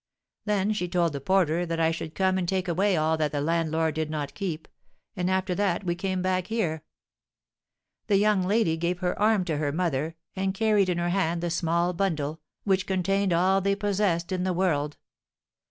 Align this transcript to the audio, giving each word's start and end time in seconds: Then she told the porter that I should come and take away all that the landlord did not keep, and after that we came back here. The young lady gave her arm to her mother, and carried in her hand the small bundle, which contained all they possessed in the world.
Then 0.45 0.73
she 0.73 0.87
told 0.89 1.13
the 1.13 1.21
porter 1.21 1.63
that 1.63 1.79
I 1.79 1.91
should 1.91 2.15
come 2.15 2.39
and 2.39 2.49
take 2.49 2.67
away 2.67 2.97
all 2.97 3.17
that 3.17 3.31
the 3.31 3.39
landlord 3.39 3.93
did 3.93 4.09
not 4.09 4.33
keep, 4.33 4.67
and 5.15 5.29
after 5.29 5.53
that 5.53 5.83
we 5.83 5.93
came 5.93 6.23
back 6.23 6.47
here. 6.47 6.83
The 8.07 8.17
young 8.17 8.41
lady 8.41 8.77
gave 8.77 8.97
her 9.01 9.21
arm 9.21 9.45
to 9.45 9.57
her 9.57 9.71
mother, 9.71 10.15
and 10.35 10.55
carried 10.55 10.89
in 10.89 10.97
her 10.97 11.09
hand 11.09 11.41
the 11.43 11.51
small 11.51 11.93
bundle, 11.93 12.41
which 12.63 12.87
contained 12.87 13.31
all 13.31 13.61
they 13.61 13.75
possessed 13.75 14.31
in 14.31 14.43
the 14.43 14.53
world. 14.53 14.97